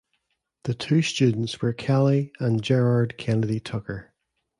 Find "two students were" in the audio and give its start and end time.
0.73-1.73